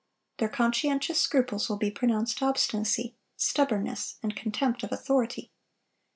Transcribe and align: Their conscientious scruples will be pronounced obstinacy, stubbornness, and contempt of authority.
Their 0.39 0.49
conscientious 0.49 1.21
scruples 1.21 1.69
will 1.69 1.77
be 1.77 1.91
pronounced 1.91 2.41
obstinacy, 2.41 3.13
stubbornness, 3.37 4.15
and 4.23 4.35
contempt 4.35 4.81
of 4.81 4.91
authority. 4.91 5.51